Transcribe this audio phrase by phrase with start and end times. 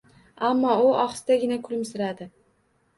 [0.49, 2.33] Ammo u ohistagina kulimsiradi: